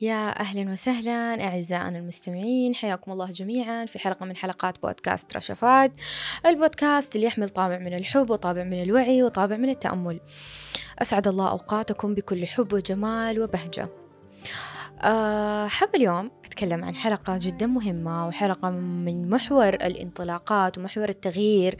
[0.00, 5.92] يا أهلا وسهلا أعزائنا المستمعين حياكم الله جميعا في حلقة من حلقات بودكاست رشفات.
[6.46, 10.20] البودكاست اللي يحمل طابع من الحب وطابع من الوعي وطابع من التأمل.
[10.98, 13.88] أسعد الله أوقاتكم بكل حب وجمال وبهجة.
[15.00, 21.76] أه حب اليوم أتكلم عن حلقة جدا مهمة وحلقة من محور الانطلاقات ومحور التغيير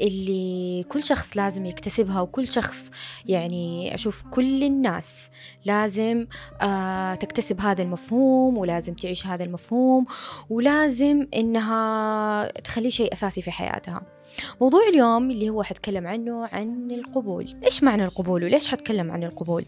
[0.00, 2.90] اللي كل شخص لازم يكتسبها وكل شخص
[3.26, 5.30] يعني أشوف كل الناس
[5.64, 6.26] لازم
[6.62, 10.06] آه تكتسب هذا المفهوم ولازم تعيش هذا المفهوم
[10.50, 14.17] ولازم إنها تخليه شيء أساسي في حياتها.
[14.60, 17.56] موضوع اليوم اللي هو حتكلم عنه عن القبول.
[17.64, 19.66] إيش معنى القبول وليش حتكلم عن القبول؟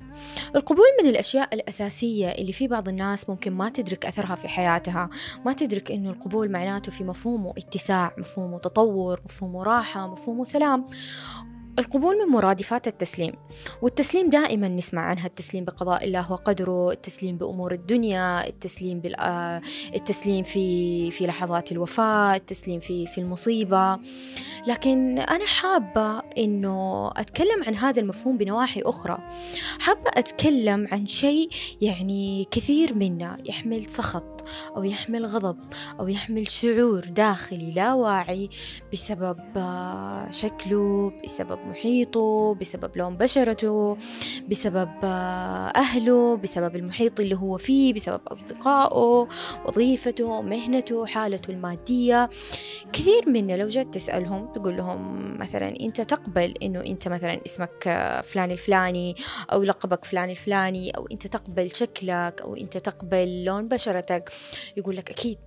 [0.56, 5.10] القبول من الأشياء الأساسية اللي في بعض الناس ممكن ما تدرك أثرها في حياتها.
[5.45, 10.86] ما تدرك إنه القبول معناته في مفهومه اتساع مفهومه تطور مفهومه راحة مفهومه سلام.
[11.80, 13.33] القبول من مرادفات التسليم
[13.83, 19.20] والتسليم دائما نسمع عنها التسليم بقضاء الله وقدره التسليم بأمور الدنيا التسليم بال...
[19.95, 23.98] التسليم في في لحظات الوفاة التسليم في في المصيبة.
[24.67, 29.19] لكن أنا حابة إنه أتكلم عن هذا المفهوم بنواحي أخرى.
[29.81, 31.48] حابة أتكلم عن شيء
[31.81, 34.45] يعني كثير منا يحمل سخط
[34.77, 35.58] أو يحمل غضب
[36.01, 38.51] أو يحمل شعور داخلي لا واعي
[38.92, 39.39] بسبب
[40.31, 43.97] شكله بسبب محيطه بسبب لون بشرته
[44.49, 44.91] بسبب
[45.77, 49.29] أهله بسبب المحيط اللي هو فيه بسبب أصدقائه
[49.67, 52.29] وظيفته مهنته حالته المادية.
[52.93, 57.83] كثير منا لو جيت تسألهم تقول لهم مثلا أنت تقبل إنه أنت مثلا اسمك
[58.25, 59.17] فلان الفلاني
[59.53, 64.31] أو لقبك فلان الفلاني أو أنت تقبل شكلك أو أنت تقبل لون بشرتك.
[64.77, 65.39] يقول لك أكيد.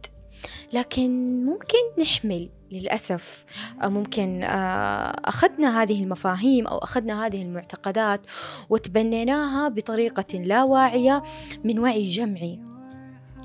[0.73, 1.09] لكن
[1.45, 3.45] ممكن نحمل للأسف
[3.83, 8.27] ممكن أخذنا هذه المفاهيم أو أخذنا هذه المعتقدات
[8.69, 11.23] وتبنيناها بطريقة لا واعية
[11.63, 12.59] من وعي جمعي.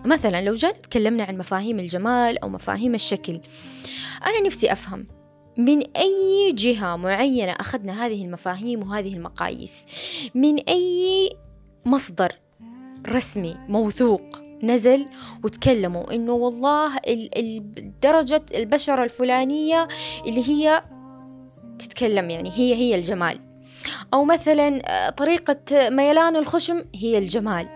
[0.05, 3.41] مثلا لو جينا تكلمنا عن مفاهيم الجمال أو مفاهيم الشكل
[4.27, 5.07] أنا نفسي أفهم
[5.57, 9.85] من أي جهة معينة أخذنا هذه المفاهيم وهذه المقاييس؟
[10.35, 11.31] من أي
[11.85, 12.33] مصدر
[13.09, 15.07] رسمي موثوق؟ نزل
[15.45, 16.97] وتكلموا إنه والله
[18.03, 19.89] درجة البشرة الفلانية
[20.27, 20.83] اللي هي
[21.79, 23.41] تتكلم يعني هي هي الجمال.
[24.15, 27.69] أو مثلا طريقة ميلان الخشم هي الجمال.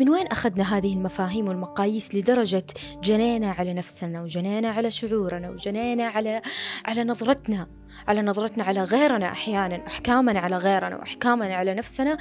[0.00, 2.64] من وين أخذنا هذه المفاهيم والمقاييس لدرجة
[3.02, 6.42] جنينا على نفسنا وجنينا على شعورنا وجنينا على
[6.84, 7.66] على نظرتنا؟
[8.08, 12.16] على نظرتنا على غيرنا أحيانا أحكامنا على غيرنا وأحكامنا على نفسنا.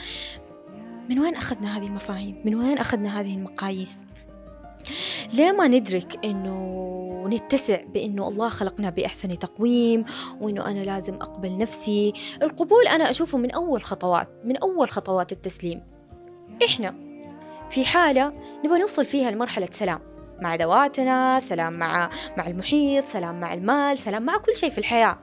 [1.09, 4.05] من وين أخذنا هذه المفاهيم؟ من وين أخذنا هذه المقاييس؟
[5.33, 10.05] ليه ما ندرك إنه نتسع بإنه الله خلقنا بأحسن تقويم
[10.41, 15.83] وإنه أنا لازم أقبل نفسي؟ القبول أنا أشوفه من أول خطوات من أول خطوات التسليم.
[16.65, 16.95] إحنا
[17.69, 18.33] في حالة
[18.65, 19.99] نبغى نوصل فيها لمرحلة سلام.
[20.41, 25.17] مع ادواتنا سلام مع مع المحيط سلام مع المال سلام مع كل شيء في الحياة.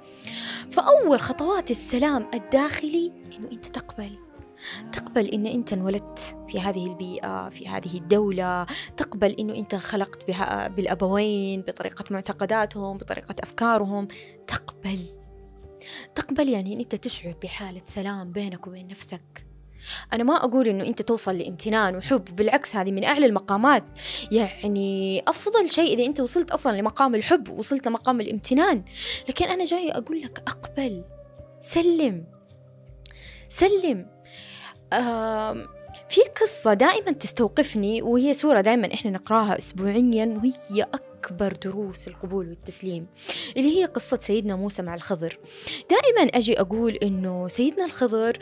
[0.71, 4.32] فأول خطوات السلام الداخلي إنه أنت تقبل.
[4.93, 8.67] تقبل إن أنت انولدت في هذه البيئة في هذه الدولة.
[8.97, 14.09] تقبل إنه أنت خلقت بها بالأبوين بطريقة معتقداتهم بطريقة أفكارهم.
[14.47, 14.99] تقبل.
[16.15, 19.47] تقبل يعني إن أنت تشعر بحالة سلام بينك وبين نفسك.
[20.13, 23.85] أنا ما أقول إنه أنت توصل لامتنان وحب بالعكس هذه من أعلى المقامات.
[24.31, 28.85] يعني أفضل شيء إذا أنت وصلت أصلا لمقام الحب وصلت لمقام الامتنان.
[29.29, 31.05] لكن أنا جاي أقول لك أقبل.
[31.61, 32.25] سلم.
[33.49, 34.12] سلم.
[36.09, 40.87] في قصة دائما تستوقفني وهي سورة دائما إحنا نقرأها أسبوعيا وهي
[41.23, 43.07] أكبر دروس القبول والتسليم
[43.57, 45.39] اللي هي قصة سيدنا موسى مع الخضر.
[45.91, 48.39] دائما أجي أقول إنه سيدنا الخضر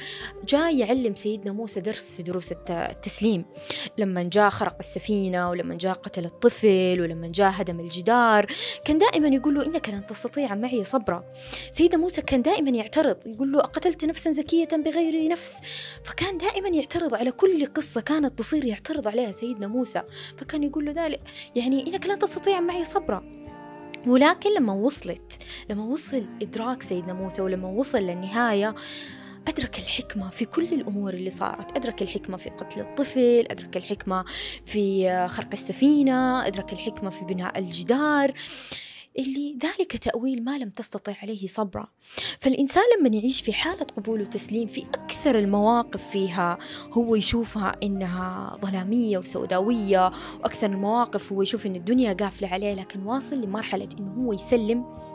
[0.49, 3.45] جاء يعلم سيدنا موسى درس في دروس التسليم.
[3.99, 8.47] لما جاء خرق السفينة ولما جاء قتل الطفل ولما جاء هدم الجدار
[8.85, 11.25] كان دائما يقول له إنك لن تستطيع معي صبرا.
[11.71, 15.55] سيدنا موسى كان دائما يعترض يقول له أقتلت نفسا زكية بغير نفس؟
[16.05, 20.03] فكان دائما يعترض على كل قصة كانت تصير يعترض عليها سيدنا موسى.
[20.39, 21.21] فكان يقول له ذلك
[21.57, 23.23] يعني إنك لن تستطيع معي صبرا.
[24.07, 28.75] ولكن لما وصلت لما وصل إدراك سيدنا موسى ولما وصل للنهاية
[29.49, 31.77] أدرك الحكمة في كل الأمور اللي صارت.
[31.77, 34.25] أدرك الحكمة في قتل الطفل أدرك الحكمة
[34.65, 38.33] في خرق السفينة أدرك الحكمة في بناء الجدار.
[39.21, 41.87] اللي ذلك تأويل ما لم تستطع عليه صبرا.
[42.41, 46.59] فالإنسان لما يعيش في حالة قبول وتسليم في أكثر المواقف فيها
[46.93, 53.41] هو يشوفها إنها ظلامية وسوداوية وأكثر المواقف هو يشوف إن الدنيا قافلة عليه لكن واصل
[53.41, 55.10] لمرحلة إنه هو يسلم.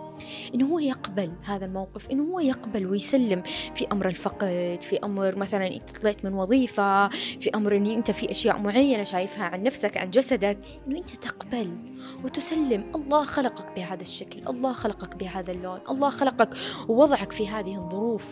[0.55, 3.41] إنه هو يقبل هذا الموقف إنه هو يقبل ويسلم
[3.75, 8.31] في أمر الفقد في أمر مثلا أنت طلعت من وظيفة في أمر أن أنت في
[8.31, 10.57] أشياء معينة شايفها عن نفسك عن جسدك
[10.87, 11.77] إنه أنت تقبل
[12.23, 12.91] وتسلم.
[12.95, 16.49] الله خلقك بهذا الشكل الله خلقك بهذا اللون الله خلقك
[16.87, 18.25] ووضعك في هذه الظروف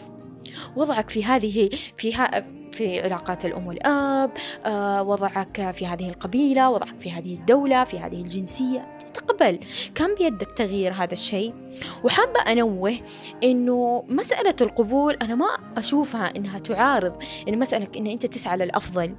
[0.76, 4.32] وضعك في هذه في ها في علاقات الأم والأب
[4.66, 8.93] آه وضعك في هذه القبيلة وضعك في هذه الدولة في هذه الجنسية.
[9.28, 9.60] تقبل.
[9.96, 11.54] كان بيدك تغيير هذا الشيء؟
[12.04, 12.94] وحابة أنوه
[13.44, 17.24] إنه مسألة القبول أنا ما أشوفها إنها تعارض.
[17.48, 19.16] إن مسألة إن أنت تسعى للأفضل.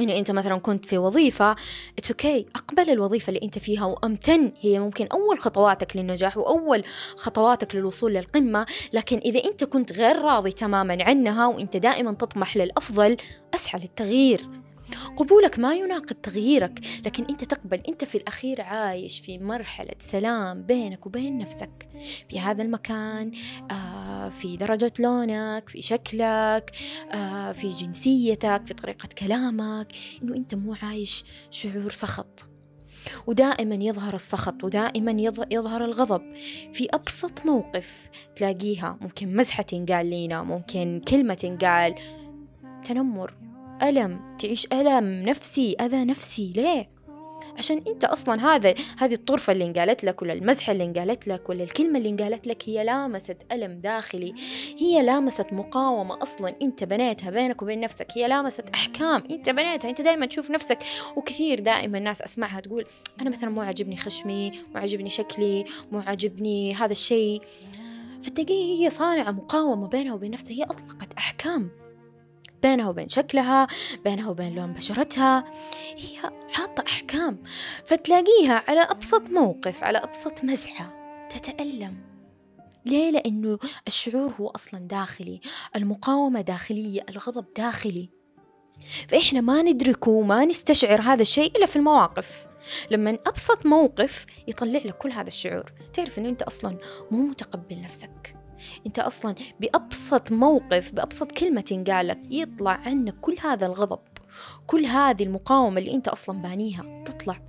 [0.00, 1.56] إنه أنت مثلا كنت في وظيفة
[1.98, 2.46] it's okay okay.
[2.56, 4.52] أقبل الوظيفة اللي أنت فيها وأمتن.
[4.60, 6.84] هي ممكن أول خطواتك للنجاح وأول
[7.16, 8.66] خطواتك للوصول للقمة.
[8.92, 13.16] لكن إذا أنت كنت غير راضي تماما عنها وأنت دائما تطمح للأفضل
[13.54, 14.48] أسعى للتغيير.
[15.16, 21.06] قبولك ما يناقض تغييرك لكن أنت تقبل أنت في الأخير عايش في مرحلة سلام بينك
[21.06, 21.88] وبين نفسك.
[22.30, 23.32] في هذا المكان
[23.70, 26.70] آه في درجة لونك في شكلك
[27.12, 29.92] آه في جنسيتك في طريقة كلامك
[30.22, 32.50] إنه أنت مو عايش شعور سخط.
[33.26, 35.10] ودائما يظهر السخط ودائما
[35.50, 36.22] يظهر الغضب.
[36.72, 41.94] في أبسط موقف تلاقيها ممكن مزحة تنقال لينا ممكن كلمة تنقال
[42.84, 43.47] تنمر.
[43.82, 46.98] ألم تعيش ألم نفسي أذى نفسي ليه؟
[47.58, 51.64] عشان أنت أصلا هذا هذه الطرفة اللي انقالت لك ولا المزحة اللي انقالت لك ولا
[51.64, 54.34] الكلمة اللي انقالت لك هي لامست ألم داخلي.
[54.78, 58.06] هي لامست مقاومة أصلا أنت بنيتها بينك وبين نفسك.
[58.16, 59.90] هي لامست أحكام أنت بنيتها.
[59.90, 60.78] أنت دائما تشوف نفسك
[61.16, 62.84] وكثير دائما الناس أسمعها تقول
[63.20, 67.42] أنا مثلا مو عاجبني خشمي مو عاجبني شكلي مو عاجبني هذا الشيء.
[68.22, 70.52] فتلاقيه هي صانعة مقاومة بينها وبين نفسها.
[70.52, 71.87] هي أطلقت أحكام.
[72.62, 73.66] بينها وبين شكلها
[74.04, 75.44] بينها وبين لون بشرتها.
[75.96, 77.42] هي حاطة أحكام
[77.84, 80.98] فتلاقيها على أبسط موقف على أبسط مزحة
[81.30, 82.08] تتألم.
[82.86, 85.40] ليه؟ لأنه الشعور هو أصلا داخلي
[85.76, 88.10] المقاومة داخلية الغضب داخلي.
[89.08, 92.46] فإحنا ما ندركه وما نستشعر هذا الشيء إلا في المواقف.
[92.90, 95.72] لما أبسط موقف يطلع لك كل هذا الشعور.
[95.92, 96.78] تعرف أنه أنت أصلا
[97.10, 98.37] مو متقبل نفسك.
[98.86, 103.98] أنت أصلا بأبسط موقف بأبسط كلمة تنقالك يطلع عنك كل هذا الغضب
[104.66, 107.40] كل هذه المقاومة اللي أنت أصلا بانيها تطلع.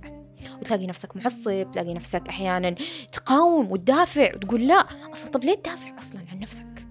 [0.60, 2.74] وتلاقي نفسك معصب تلاقي نفسك أحيانا
[3.12, 6.86] تقاوم وتدافع وتقول لا أصلا طب ليه تدافع أصلا عن نفسك؟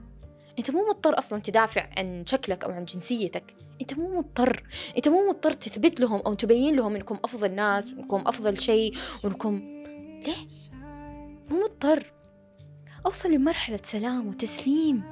[0.59, 3.55] أنت مو مضطر أصلا تدافع عن شكلك أو عن جنسيتك.
[3.81, 4.63] أنت مو مضطر.
[4.97, 8.93] أنت مو مضطر تثبت لهم أو تبين لهم إنكم أفضل ناس وانكم أفضل شيء
[9.23, 9.57] وإنكم
[10.25, 10.47] ليه؟
[11.49, 12.11] مو مضطر.
[13.09, 15.03] أوصل لمرحلة سلام وتسليم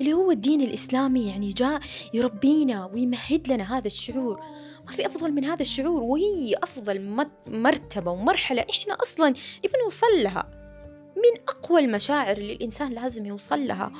[0.00, 1.80] اللي هو الدين الإسلامي يعني جاء
[2.14, 4.40] يربينا ويمهد لنا هذا الشعور.
[4.86, 10.50] ما في أفضل من هذا الشعور وهي أفضل مرتبة ومرحلة إحنا أصلا نبي نوصل لها.
[11.16, 13.92] من أقوى المشاعر اللي الإنسان لازم يوصل لها.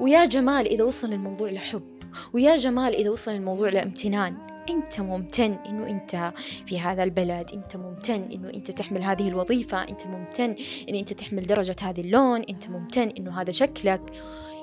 [0.00, 2.02] ويا جمال إذا وصل الموضوع لحب
[2.32, 4.55] ويا جمال إذا وصل الموضوع لامتنان.
[4.70, 6.32] انت ممتن انه انت
[6.66, 10.56] في هذا البلد انت ممتن انه انت تحمل هذه الوظيفة انت ممتن
[10.88, 14.02] إن انت تحمل درجة هذا اللون انت ممتن إنه هذا شكلك.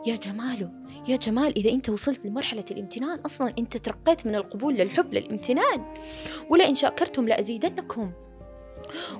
[0.05, 0.71] يا جماله
[1.07, 5.95] يا جمال إذا أنت وصلت لمرحلة الامتنان أصلا أنت ترقيت من القبول للحب للامتنان.
[6.49, 8.11] ولئن شاكرتم لأزيدنكم.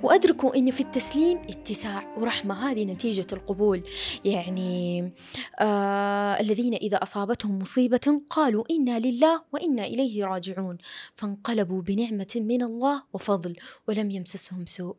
[0.04, 3.83] وأدركوا أن في التسليم اتساع ورحمة هذه نتيجة القبول.
[4.25, 5.12] يعني
[5.60, 10.77] آه الذين إذا أصابتهم مصيبة قالوا إنا لله وإنا إليه راجعون.
[11.15, 13.56] فانقلبوا بنعمة من الله وفضل
[13.88, 14.96] ولم يمسسهم سوء.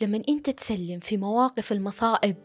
[0.00, 2.36] لما انت تسلم في مواقف المصائب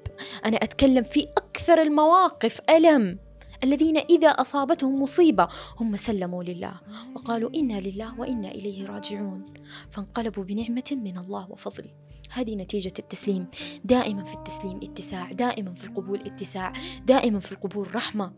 [0.46, 3.31] أنا أتكلم في أكثر المواقف ألم.
[3.64, 5.48] الذين إذا أصابتهم مصيبة
[5.80, 6.74] هم سلموا لله
[7.16, 9.46] وقالوا إنا لله وإنا إليه راجعون.
[9.90, 11.86] فانقلبوا بنعمة من الله وفضل.
[12.34, 13.48] هذه نتيجة التسليم.
[13.84, 16.74] دائما في التسليم اتساع دائما في القبول اتساع
[17.06, 18.34] دائما في القبول رحمة.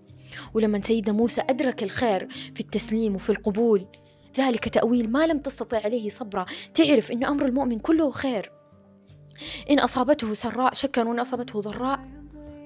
[0.53, 3.87] ولما سيدنا موسى أدرك الخير في التسليم وفي القبول
[4.37, 6.45] ذلك تأويل ما لم تستطع عليه صبرا.
[6.73, 8.51] تعرف أن أمر المؤمن كله خير.
[9.69, 11.07] إن أصابته سراء شكر.
[11.07, 11.99] وإن أصابته ضراء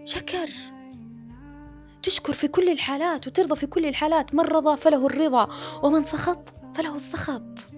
[0.05, 0.76] شكر.
[2.03, 5.47] تشكر في كل الحالات وترضى في كل الحالات من رضى فله الرضا
[5.83, 7.69] ومن سخط فله السخط.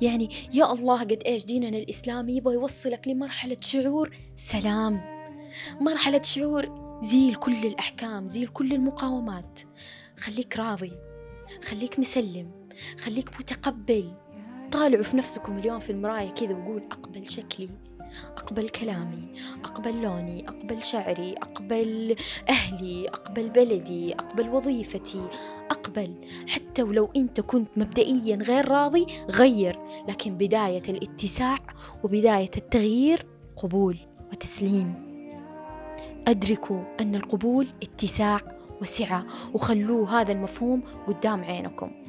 [0.00, 5.00] يعني يا الله قد إيش ديننا الاسلامي يبغى يوصلك لمرحلة شعور سلام.
[5.80, 9.60] مرحلة شعور زيل كل الأحكام زيل كل المقاومات.
[10.18, 10.92] خليك راضي
[11.64, 12.50] خليك مسلم
[12.98, 14.12] خليك متقبل.
[14.72, 17.68] طالعوا في نفسكم اليوم في المراية كذا وقول أقبل شكلي.
[18.36, 19.32] أقبل كلامي
[19.64, 22.16] أقبل لوني أقبل شعري أقبل
[22.48, 25.28] أهلي أقبل بلدي أقبل وظيفتي.
[25.70, 26.14] أقبل
[26.48, 29.78] حتى ولو أنت كنت مبدئيا غير راضي غير.
[30.08, 31.56] لكن بداية الاتساع
[32.04, 33.26] وبداية التغيير
[33.56, 33.98] قبول
[34.32, 35.10] وتسليم.
[36.26, 38.40] أدركوا أن القبول اتساع
[38.82, 41.99] وسعة وخلوه هذا المفهوم قدام عينكم.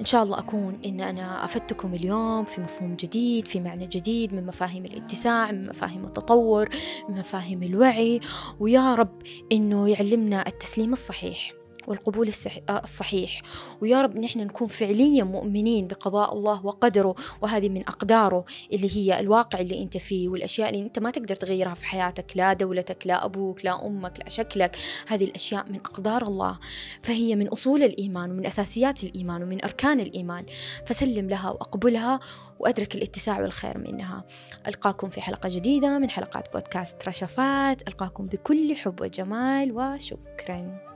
[0.00, 4.46] إن شاء الله أكون إن أنا أفدتكم اليوم في مفهوم جديد في معنى جديد من
[4.46, 6.68] مفاهيم الاتساع من مفاهيم التطور
[7.08, 8.20] من مفاهيم الوعي.
[8.60, 9.22] ويا رب
[9.52, 11.52] إنه يعلمنا التسليم الصحيح.
[11.86, 12.30] والقبول
[12.68, 13.42] آه، الصحيح.
[13.80, 19.60] ويا رب نحن نكون فعليا مؤمنين بقضاء الله وقدره وهذه من أقداره اللي هي الواقع
[19.60, 23.64] اللي أنت فيه والأشياء اللي أنت ما تقدر تغيرها في حياتك لا دولتك لا أبوك
[23.64, 24.76] لا أمك لا شكلك.
[25.08, 26.58] هذه الأشياء من أقدار الله.
[27.02, 30.46] فهي من أصول الإيمان ومن أساسيات الإيمان ومن أركان الإيمان.
[30.86, 32.20] فسلم لها وأقبلها
[32.58, 34.24] وأدرك الاتساع والخير منها.
[34.66, 37.88] ألقاكم في حلقة جديدة من حلقات بودكاست رشفات.
[37.88, 40.93] ألقاكم بكل حب وجمال وشكراً.